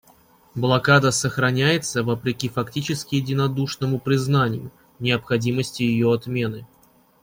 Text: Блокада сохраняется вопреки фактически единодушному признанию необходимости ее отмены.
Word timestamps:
Блокада 0.55 1.11
сохраняется 1.11 2.03
вопреки 2.03 2.49
фактически 2.49 3.17
единодушному 3.17 3.99
признанию 3.99 4.71
необходимости 4.97 5.83
ее 5.83 6.11
отмены. 6.11 6.65